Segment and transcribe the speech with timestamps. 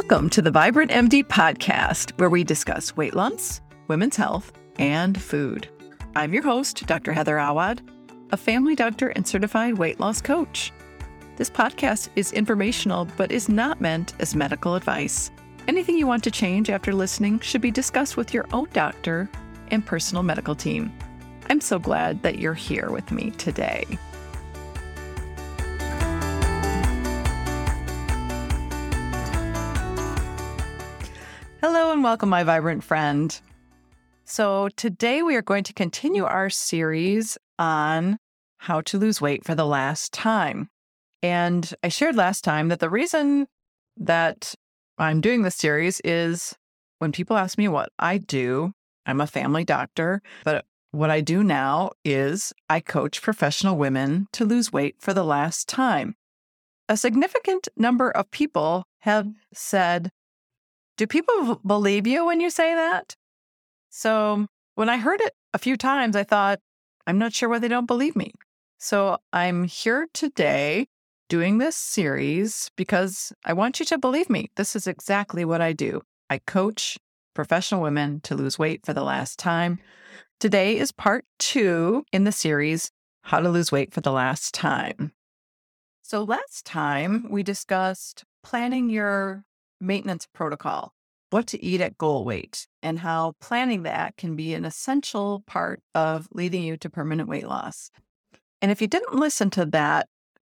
[0.00, 5.68] Welcome to the Vibrant MD podcast, where we discuss weight loss, women's health, and food.
[6.14, 7.12] I'm your host, Dr.
[7.12, 7.82] Heather Awad,
[8.30, 10.72] a family doctor and certified weight loss coach.
[11.34, 15.32] This podcast is informational but is not meant as medical advice.
[15.66, 19.28] Anything you want to change after listening should be discussed with your own doctor
[19.72, 20.96] and personal medical team.
[21.50, 23.84] I'm so glad that you're here with me today.
[31.98, 33.40] And welcome, my vibrant friend.
[34.24, 38.18] So, today we are going to continue our series on
[38.58, 40.68] how to lose weight for the last time.
[41.24, 43.48] And I shared last time that the reason
[43.96, 44.54] that
[44.96, 46.54] I'm doing this series is
[47.00, 51.42] when people ask me what I do, I'm a family doctor, but what I do
[51.42, 56.14] now is I coach professional women to lose weight for the last time.
[56.88, 60.12] A significant number of people have said,
[60.98, 63.14] do people believe you when you say that?
[63.88, 66.58] So when I heard it a few times, I thought,
[67.06, 68.32] I'm not sure why they don't believe me.
[68.78, 70.88] So I'm here today
[71.28, 74.50] doing this series because I want you to believe me.
[74.56, 76.02] This is exactly what I do.
[76.28, 76.98] I coach
[77.32, 79.78] professional women to lose weight for the last time.
[80.40, 82.90] Today is part two in the series,
[83.22, 85.12] How to Lose Weight for the Last Time.
[86.02, 89.44] So last time we discussed planning your
[89.80, 90.92] maintenance protocol,
[91.30, 95.82] what to eat at goal weight, and how planning that can be an essential part
[95.94, 97.90] of leading you to permanent weight loss.
[98.60, 100.08] And if you didn't listen to that,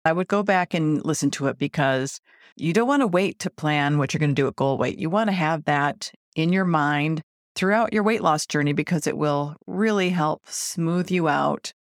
[0.04, 2.20] I would go back and listen to it because
[2.56, 4.98] you don't want to wait to plan what you're going to do at goal weight.
[4.98, 7.22] You want to have that in your mind
[7.54, 11.72] throughout your weight loss journey because it will really help smooth you out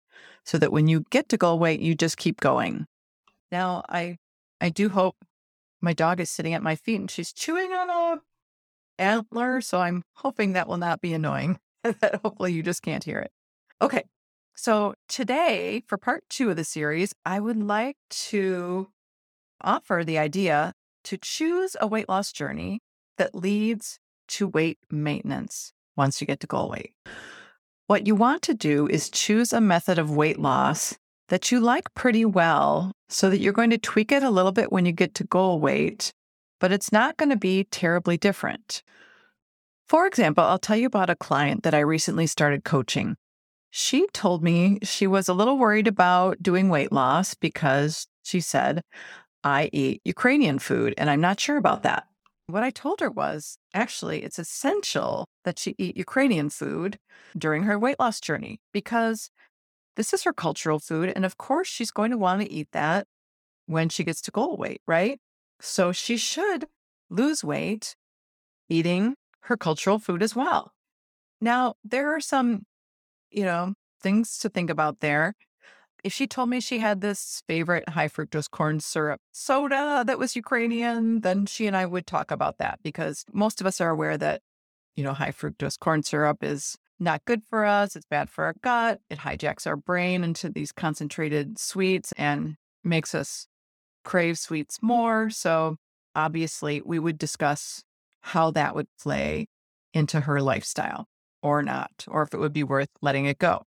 [0.44, 2.86] so that when you get to goal weight, you just keep going.
[3.52, 4.18] Now, I
[4.60, 5.16] I do hope
[5.82, 8.22] my dog is sitting at my feet and she's chewing on a
[9.02, 9.62] antler.
[9.62, 11.60] So I'm hoping that will not be annoying.
[11.84, 13.32] that hopefully you just can't hear it.
[13.82, 14.04] Okay.
[14.56, 18.88] So today, for part two of the series, I would like to
[19.62, 20.74] offer the idea
[21.04, 22.82] to choose a weight loss journey
[23.18, 24.00] that leads
[24.30, 26.94] to weight maintenance once you get to goal weight.
[27.86, 30.98] What you want to do is choose a method of weight loss
[31.30, 34.72] that you like pretty well so that you're going to tweak it a little bit
[34.72, 36.12] when you get to goal weight,
[36.60, 38.82] but it's not going to be terribly different.
[39.88, 43.16] For example, I'll tell you about a client that I recently started coaching.
[43.70, 48.82] She told me she was a little worried about doing weight loss because she said,
[49.44, 52.06] I eat Ukrainian food and I'm not sure about that.
[52.48, 56.98] What I told her was actually, it's essential that she eat Ukrainian food
[57.38, 59.30] during her weight loss journey because
[59.98, 61.12] this is her cultural food.
[61.14, 63.08] And of course, she's going to want to eat that
[63.66, 65.20] when she gets to goal weight, right?
[65.60, 66.68] So she should
[67.10, 67.96] lose weight
[68.70, 70.72] eating her cultural food as well.
[71.42, 72.64] Now, there are some,
[73.32, 75.34] you know, things to think about there.
[76.04, 80.36] If she told me she had this favorite high fructose corn syrup soda that was
[80.36, 84.18] Ukrainian, then she and I would talk about that because most of us are aware
[84.18, 84.42] that,
[84.96, 87.96] you know, high fructose corn syrup is not good for us.
[87.96, 89.02] It's bad for our gut.
[89.10, 93.48] It hijacks our brain into these concentrated sweets and makes us
[94.04, 95.30] crave sweets more.
[95.30, 95.78] So,
[96.16, 97.84] obviously, we would discuss
[98.22, 99.48] how that would play
[99.94, 101.06] into her lifestyle
[101.42, 103.64] or not, or if it would be worth letting it go.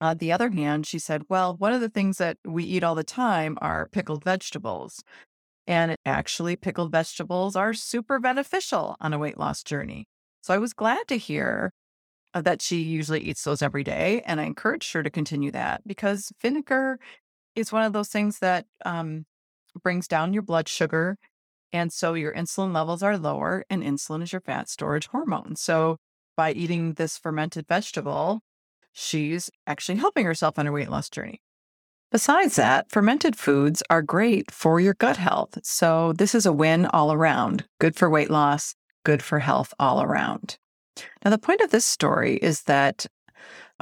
[0.00, 2.94] On the other hand, she said, Well, one of the things that we eat all
[2.94, 5.02] the time are pickled vegetables.
[5.66, 10.06] And actually, pickled vegetables are super beneficial on a weight loss journey.
[10.42, 11.70] So I was glad to hear
[12.34, 14.22] that she usually eats those every day.
[14.24, 16.98] And I encouraged her to continue that because vinegar
[17.56, 19.26] is one of those things that um,
[19.82, 21.16] brings down your blood sugar.
[21.72, 25.54] And so your insulin levels are lower, and insulin is your fat storage hormone.
[25.54, 25.98] So
[26.36, 28.40] by eating this fermented vegetable,
[28.92, 31.40] she's actually helping herself on her weight loss journey.
[32.10, 35.58] Besides that, fermented foods are great for your gut health.
[35.62, 37.66] So this is a win all around.
[37.78, 38.74] Good for weight loss,
[39.04, 40.58] good for health all around.
[41.24, 43.06] Now, the point of this story is that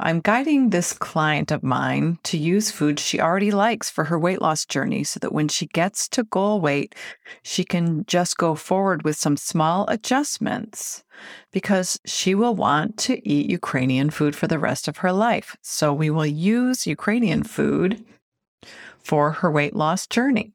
[0.01, 4.41] I'm guiding this client of mine to use food she already likes for her weight
[4.41, 6.95] loss journey so that when she gets to goal weight,
[7.43, 11.03] she can just go forward with some small adjustments
[11.51, 15.57] because she will want to eat Ukrainian food for the rest of her life.
[15.61, 18.05] So we will use Ukrainian food
[18.99, 20.53] for her weight loss journey.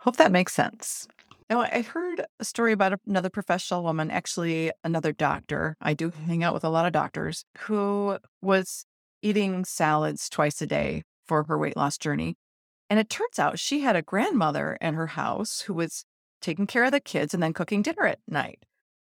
[0.00, 1.08] Hope that makes sense.
[1.52, 5.76] Now, I heard a story about another professional woman, actually, another doctor.
[5.82, 8.86] I do hang out with a lot of doctors who was
[9.20, 12.36] eating salads twice a day for her weight loss journey.
[12.88, 16.06] And it turns out she had a grandmother in her house who was
[16.40, 18.64] taking care of the kids and then cooking dinner at night.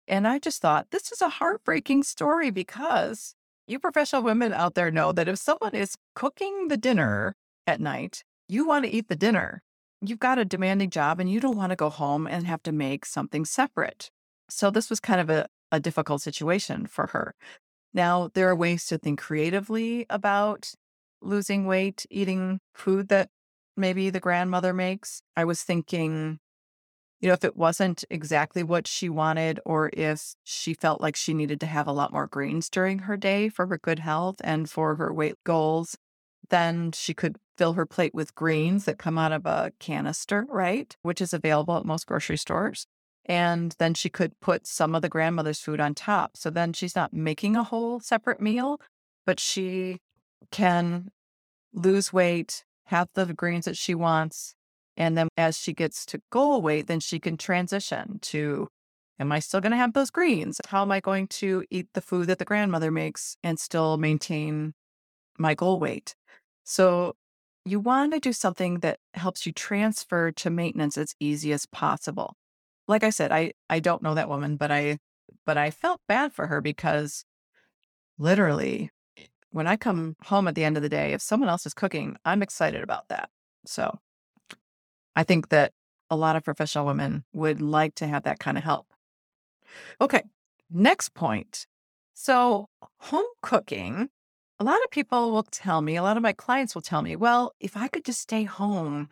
[0.06, 3.34] And I just thought this is a heartbreaking story because
[3.66, 8.26] you professional women out there know that if someone is cooking the dinner at night,
[8.50, 9.64] you want to eat the dinner.
[10.07, 12.72] You've got a demanding job and you don't want to go home and have to
[12.72, 14.10] make something separate.
[14.50, 17.36] So this was kind of a, a difficult situation for her.
[17.94, 20.74] Now, there are ways to think creatively about
[21.22, 23.30] losing weight, eating food that
[23.78, 25.22] maybe the grandmother makes.
[25.36, 26.40] I was thinking,
[27.22, 31.34] you know, if it wasn't exactly what she wanted, or if she felt like she
[31.34, 34.69] needed to have a lot more greens during her day for her good health and
[34.69, 35.98] for her weight goals,
[36.50, 40.96] then she could fill her plate with greens that come out of a canister, right?
[41.02, 42.88] Which is available at most grocery stores.
[43.25, 46.38] And then she could put some of the grandmother's food on top.
[46.38, 48.80] So then she's not making a whole separate meal,
[49.25, 50.00] but she
[50.52, 51.10] can
[51.74, 54.54] lose weight, have the greens that she wants.
[54.96, 58.69] And then as she gets to goal weight, then she can transition to
[59.18, 60.60] Am I still going to have those greens?
[60.68, 64.74] How am I going to eat the food that the grandmother makes and still maintain
[65.38, 66.16] my goal weight?
[66.66, 67.16] So
[67.65, 72.35] you want to do something that helps you transfer to maintenance as easy as possible.
[72.88, 75.00] Like I said, I I don't know that woman, but I
[75.45, 77.25] but I felt bad for her because
[78.17, 80.27] literally eh, when I come mm.
[80.27, 83.07] home at the end of the day, if someone else is cooking, I'm excited about
[83.09, 83.29] that.
[83.65, 84.00] So
[85.15, 85.73] I think that
[86.09, 88.88] a lot of professional women would like to have that kind of help.
[90.00, 90.21] Okay,
[90.69, 91.65] next point.
[92.13, 92.69] So,
[93.00, 94.09] home cooking,
[94.60, 97.16] a lot of people will tell me, a lot of my clients will tell me,
[97.16, 99.10] well, if I could just stay home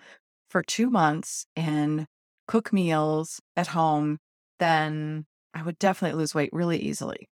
[0.50, 2.06] for two months and
[2.48, 4.20] cook meals at home,
[4.60, 7.28] then I would definitely lose weight really easily.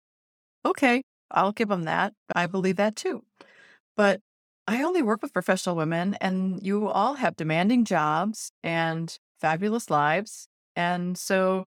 [0.64, 2.12] Okay, I'll give them that.
[2.34, 3.22] I believe that too.
[3.96, 4.20] But
[4.66, 10.46] I only work with professional women, and you all have demanding jobs and fabulous lives.
[10.76, 11.64] And so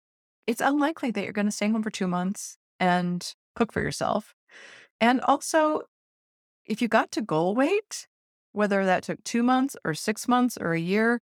[0.46, 4.34] it's unlikely that you're going to stay home for two months and cook for yourself.
[5.00, 5.82] And also,
[6.70, 8.06] if you got to goal weight,
[8.52, 11.20] whether that took two months or six months or a year,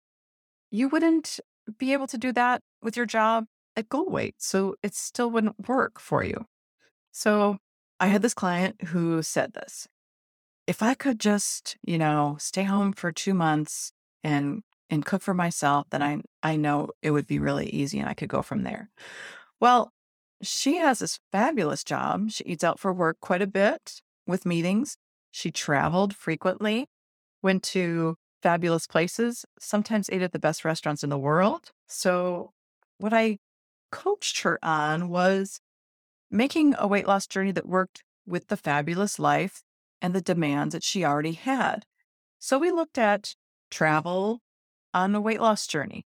[0.71, 1.39] you wouldn't
[1.77, 3.45] be able to do that with your job
[3.75, 4.35] at goal weight.
[4.37, 6.45] So it still wouldn't work for you.
[7.11, 7.57] So
[7.99, 9.85] I had this client who said this
[10.65, 13.91] if I could just, you know, stay home for two months
[14.23, 18.07] and and cook for myself, then I I know it would be really easy and
[18.07, 18.89] I could go from there.
[19.59, 19.91] Well,
[20.41, 22.31] she has this fabulous job.
[22.31, 24.97] She eats out for work quite a bit with meetings.
[25.33, 26.85] She traveled frequently,
[27.41, 31.71] went to fabulous places, sometimes ate at the best restaurants in the world.
[31.87, 32.51] So,
[32.99, 33.39] what I
[33.91, 35.59] coached her on was
[36.29, 39.63] making a weight loss journey that worked with the fabulous life
[40.03, 41.87] and the demands that she already had.
[42.37, 43.33] So we looked at
[43.71, 44.39] travel
[44.93, 46.05] on a weight loss journey.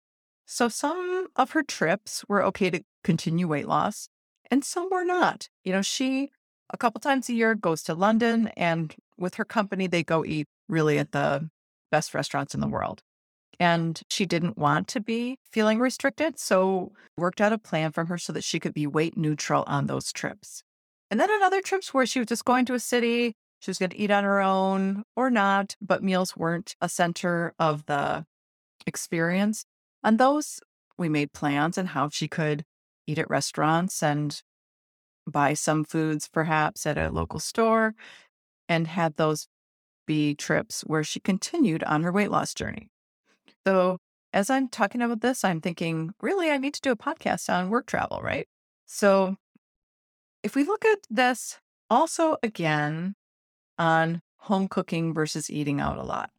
[0.46, 4.10] So some of her trips were okay to continue weight loss,
[4.52, 5.48] and some were not.
[5.64, 6.32] You know, she
[6.74, 10.48] a couple times a year goes to London, and with her company, they go eat
[10.68, 11.50] really at the
[11.92, 13.02] best restaurants in the world.
[13.60, 16.40] And she didn't want to be feeling restricted.
[16.40, 19.86] So worked out a plan for her so that she could be weight neutral on
[19.86, 20.64] those trips.
[21.12, 23.78] And then on other trips where she was just going to a city, she was
[23.78, 28.26] going to eat on her own or not, but meals weren't a center of the
[28.88, 29.66] experience.
[30.04, 30.60] On those,
[30.98, 32.66] we made plans on how she could
[33.06, 34.42] eat at restaurants and
[35.28, 37.96] buy some foods perhaps at a local store
[38.68, 39.48] and had those
[40.06, 42.90] be trips where she continued on her weight loss journey.
[43.66, 43.98] So
[44.34, 47.70] as I'm talking about this, I'm thinking, really, I need to do a podcast on
[47.70, 48.48] work travel, right?
[48.86, 49.36] So
[50.42, 53.16] if we look at this also again
[53.78, 56.32] on home cooking versus eating out a lot,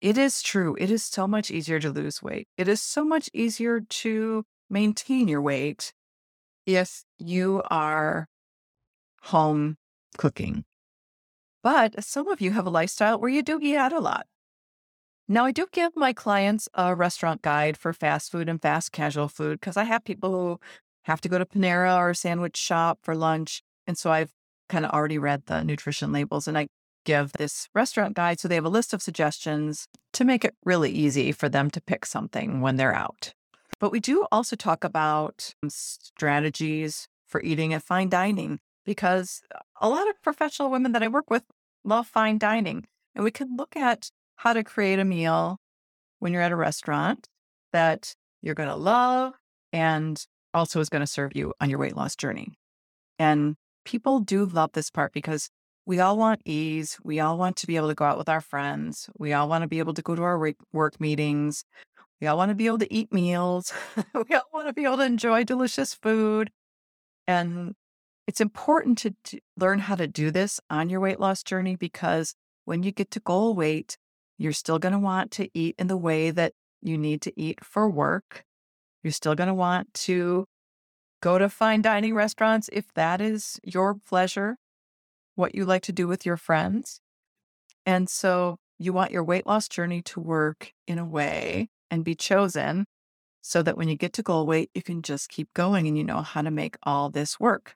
[0.00, 0.76] it is true.
[0.78, 2.46] It is so much easier to lose weight.
[2.56, 5.92] It is so much easier to maintain your weight
[6.68, 8.28] if you are
[9.22, 9.78] home
[10.18, 10.64] cooking.
[11.62, 14.26] But some of you have a lifestyle where you do eat out a lot.
[15.26, 19.28] Now, I do give my clients a restaurant guide for fast food and fast casual
[19.28, 20.60] food because I have people who
[21.04, 23.62] have to go to Panera or a sandwich shop for lunch.
[23.86, 24.32] And so I've
[24.68, 26.68] kind of already read the nutrition labels and I
[27.04, 30.90] give this restaurant guide so they have a list of suggestions to make it really
[30.90, 33.32] easy for them to pick something when they're out.
[33.80, 39.60] But we do also talk about um, strategies for eating at fine dining because uh,
[39.80, 41.44] a lot of professional women that I work with
[41.84, 42.84] love fine dining.
[43.14, 45.58] And we can look at how to create a meal
[46.18, 47.28] when you're at a restaurant
[47.72, 49.34] that you're going to love
[49.72, 52.54] and also is going to serve you on your weight loss journey.
[53.18, 55.50] And people do love this part because
[55.86, 56.98] we all want ease.
[57.02, 59.08] We all want to be able to go out with our friends.
[59.18, 61.64] We all want to be able to go to our work meetings.
[62.20, 63.72] We all want to be able to eat meals.
[64.14, 66.50] we all want to be able to enjoy delicious food.
[67.26, 67.74] And
[68.26, 72.34] it's important to learn how to do this on your weight loss journey because
[72.64, 73.96] when you get to goal weight,
[74.36, 77.64] you're still going to want to eat in the way that you need to eat
[77.64, 78.44] for work.
[79.02, 80.46] You're still going to want to
[81.20, 84.56] go to fine dining restaurants if that is your pleasure,
[85.34, 87.00] what you like to do with your friends.
[87.86, 92.14] And so you want your weight loss journey to work in a way and be
[92.14, 92.86] chosen
[93.42, 96.04] so that when you get to goal weight, you can just keep going and you
[96.04, 97.74] know how to make all this work.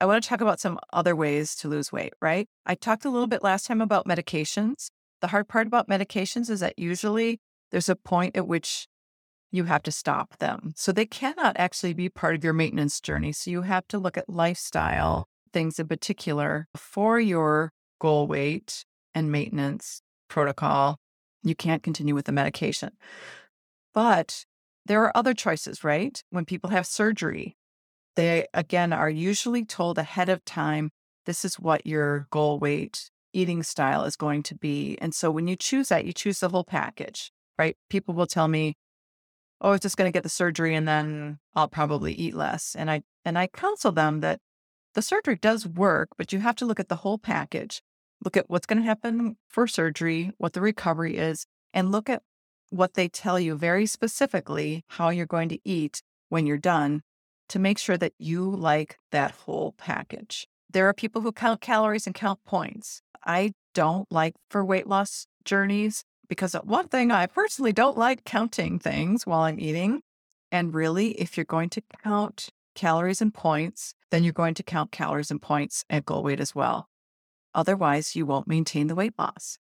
[0.00, 2.46] I want to talk about some other ways to lose weight, right?
[2.66, 4.90] I talked a little bit last time about medications.
[5.20, 8.86] The hard part about medications is that usually there's a point at which
[9.50, 10.72] you have to stop them.
[10.76, 13.32] So they cannot actually be part of your maintenance journey.
[13.32, 18.84] So you have to look at lifestyle things in particular for your goal weight
[19.14, 20.98] and maintenance protocol.
[21.42, 22.90] You can't continue with the medication.
[23.94, 24.44] But
[24.84, 26.22] there are other choices, right?
[26.30, 27.56] When people have surgery,
[28.14, 30.90] they again are usually told ahead of time
[31.26, 34.96] this is what your goal weight eating style is going to be.
[35.00, 37.76] And so when you choose that, you choose the whole package, right?
[37.90, 38.74] People will tell me,
[39.60, 42.90] "Oh, it's just going to get the surgery and then I'll probably eat less." And
[42.90, 44.40] I and I counsel them that
[44.94, 47.82] the surgery does work, but you have to look at the whole package.
[48.24, 52.22] Look at what's going to happen for surgery, what the recovery is, and look at
[52.70, 57.02] what they tell you very specifically how you're going to eat when you're done
[57.48, 60.46] to make sure that you like that whole package.
[60.70, 63.02] There are people who count calories and count points.
[63.24, 68.24] I don't like for weight loss journeys because uh, one thing I personally don't like
[68.24, 70.00] counting things while I'm eating.
[70.50, 74.92] And really, if you're going to count calories and points, then you're going to count
[74.92, 76.88] calories and points at goal weight as well.
[77.56, 79.58] Otherwise, you won't maintain the weight loss.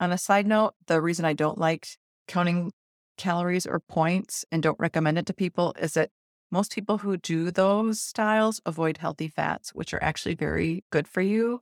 [0.00, 1.86] On a side note, the reason I don't like
[2.26, 2.72] counting
[3.16, 6.10] calories or points and don't recommend it to people is that
[6.50, 11.20] most people who do those styles avoid healthy fats, which are actually very good for
[11.20, 11.60] you,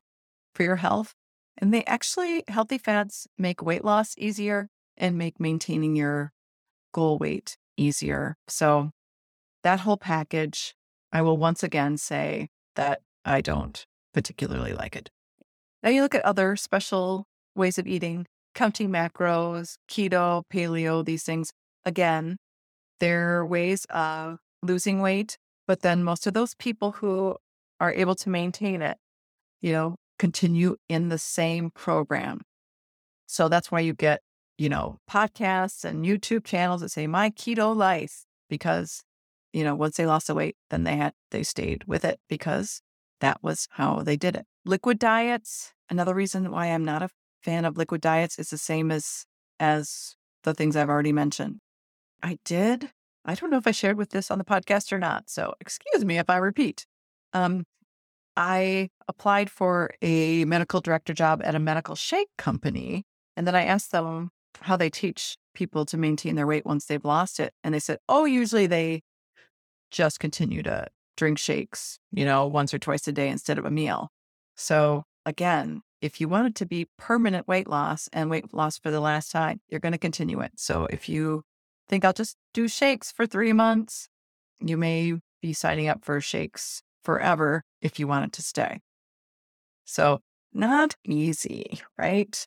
[0.54, 1.14] for your health.
[1.58, 6.32] And they actually, healthy fats make weight loss easier and make maintaining your
[6.94, 8.36] goal weight easier.
[8.46, 8.92] So,
[9.62, 10.74] that whole package,
[11.12, 15.10] I will once again say that I don't particularly like it.
[15.82, 21.52] Now, you look at other special ways of eating, counting macros, keto, paleo, these things.
[21.84, 22.36] Again,
[23.00, 27.36] they're ways of losing weight, but then most of those people who
[27.80, 28.96] are able to maintain it,
[29.60, 32.40] you know, continue in the same program.
[33.26, 34.20] So that's why you get,
[34.56, 39.02] you know, podcasts and YouTube channels that say my keto life because,
[39.52, 42.80] you know, once they lost the weight, then they had they stayed with it because
[43.20, 44.46] that was how they did it.
[44.68, 47.08] Liquid diets, another reason why I'm not a
[47.42, 49.24] fan of liquid diets is the same as
[49.58, 51.60] as the things I've already mentioned.
[52.22, 52.90] I did.
[53.24, 56.04] I don't know if I shared with this on the podcast or not, so excuse
[56.04, 56.84] me if I repeat.
[57.32, 57.64] Um,
[58.36, 63.06] I applied for a medical director job at a medical shake company,
[63.38, 64.28] and then I asked them
[64.60, 68.00] how they teach people to maintain their weight once they've lost it, and they said,
[68.06, 69.00] "Oh, usually they
[69.90, 73.70] just continue to drink shakes, you know, once or twice a day instead of a
[73.70, 74.10] meal."
[74.58, 78.90] So again, if you want it to be permanent weight loss and weight loss for
[78.90, 80.52] the last time, you're going to continue it.
[80.56, 81.44] So if you
[81.88, 84.08] think I'll just do shakes for three months,
[84.60, 88.80] you may be signing up for shakes forever if you want it to stay.
[89.84, 90.20] So,
[90.52, 92.46] not easy, right?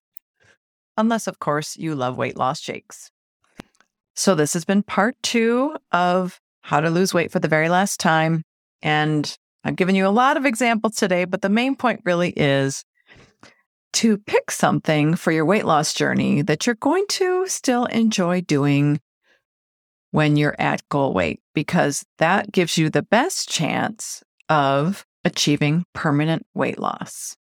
[0.97, 3.09] Unless, of course, you love weight loss shakes.
[4.15, 7.99] So, this has been part two of how to lose weight for the very last
[7.99, 8.43] time.
[8.81, 12.83] And I've given you a lot of examples today, but the main point really is
[13.93, 18.99] to pick something for your weight loss journey that you're going to still enjoy doing
[20.11, 26.45] when you're at goal weight, because that gives you the best chance of achieving permanent
[26.53, 27.37] weight loss.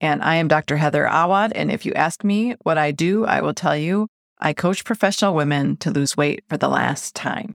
[0.00, 0.76] And I am Dr.
[0.76, 1.52] Heather Awad.
[1.52, 4.08] And if you ask me what I do, I will tell you
[4.38, 7.54] I coach professional women to lose weight for the last time.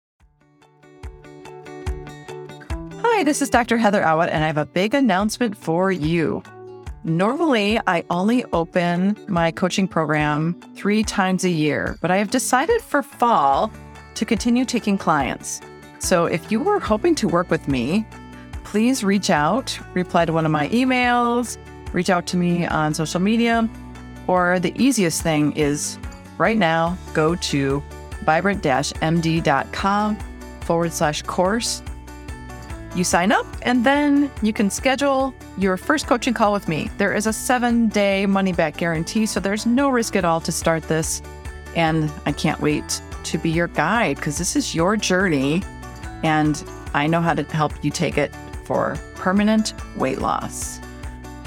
[3.02, 3.78] Hi, this is Dr.
[3.78, 6.44] Heather Awad, and I have a big announcement for you.
[7.06, 12.82] Normally, I only open my coaching program three times a year, but I have decided
[12.82, 13.72] for fall
[14.16, 15.62] to continue taking clients.
[16.00, 18.06] So if you are hoping to work with me,
[18.66, 21.58] please reach out, reply to one of my emails,
[21.94, 23.70] reach out to me on social media,
[24.28, 25.98] or the easiest thing is
[26.38, 27.82] right now go to
[28.24, 30.18] vibrant md.com
[30.62, 31.82] forward slash course
[32.96, 36.90] you sign up and then you can schedule your first coaching call with me.
[36.98, 40.52] There is a seven day money back guarantee, so there's no risk at all to
[40.52, 41.22] start this.
[41.76, 45.64] And I can't wait to be your guide because this is your journey.
[46.24, 50.80] And I know how to help you take it for permanent weight loss.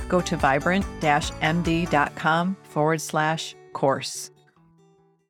[0.09, 4.31] Go to vibrant md.com forward slash course.